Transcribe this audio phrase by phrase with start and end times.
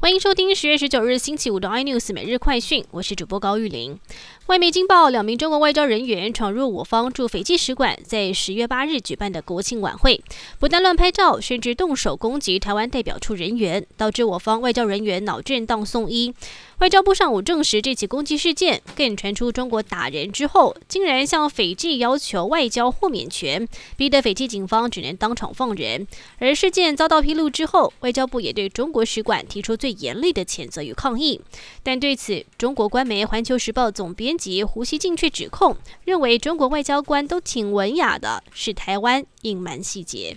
[0.00, 3.98] 欢迎收听十月十九日星期五的 iNews 每日快讯，我是主播高玉玲。
[4.46, 10.22] 外媒惊爆，两名中国外交人员闯入我方驻斐济使馆，在十月八日举办的国庆晚会，
[10.60, 16.32] 不但乱拍照，甚至动手攻击台湾代表处人员，导致我方外交人员脑震荡送医。
[16.78, 26.06] 外交部上午证实这起攻击事件，更传出中国打人之后，竟然向斐济要求外交豁免权，逼得斐济警方只能当场放人。
[26.38, 31.40] 而事件遭到披露之后，外交部也对中国使馆提出最严厉的谴责与抗议。
[31.82, 40.36] 但对此，中国官媒《环球时报》总编辑胡锡进却指控，认为中国外交官都挺文雅的，是台湾隐瞒细节。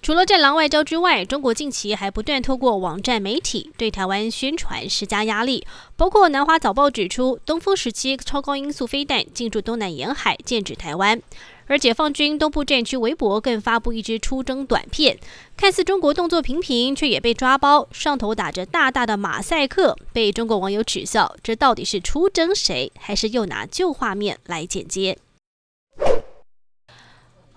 [0.00, 5.66] 除了战狼外交之外，中国近期还不断透过网站媒体对台湾宣传施加压力。
[5.96, 11.20] 包括南华早报指出，东风时期超高音速飞弹进驻东南沿海，剑指台湾。
[11.68, 15.18] 而解放军东部战区微博更发布一支出征短片，
[15.56, 21.36] 看似中国动作频频，却也被抓包，上头打着大大的马赛克，被中国网友耻笑。
[21.42, 25.18] 这到底是出征谁，还是又拿旧画面来剪接？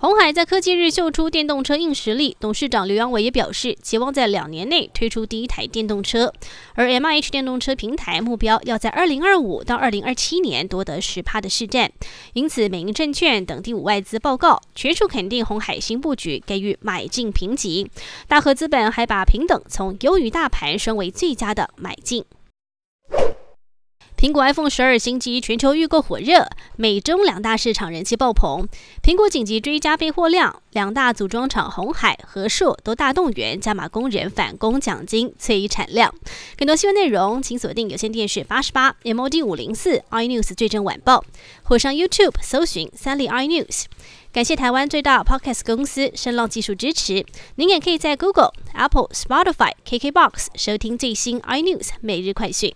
[0.01, 6.33] 红海在科技日秀出电动车硬实力，董事长刘扬伟也表示，期望在两年内推出第一台电动车。
[6.73, 11.91] 而 M H 电动车平台目标要在二零二五到二零二七年夺得十趴的市占，
[12.33, 17.87] 因此美银证券等第五外资报告全数肯定红海新布局，给予买进评级。
[18.27, 22.25] 大和资本还把平等从优于大盘升为最佳的买进。
[24.21, 28.67] 苹果 iPhone 十二新机全球预购火热，美中两大市场人气爆棚。
[29.01, 36.13] 苹果紧急追加备货量，两大组装厂红海、和硕都大动员加码工人返工奖金，催产量。
[36.55, 41.25] 更多新闻内容，请锁定有线电视八十八 MOD 五零四 iNews 最正晚报，
[41.63, 43.85] 或上 YouTube 搜寻三立 iNews。
[44.31, 47.25] 感谢台湾最大 Podcast 公司声浪技术支持。
[47.55, 52.71] 您也可以在 Google、Apple、Spotify、KKBox 收听最新 iNews 每日快讯。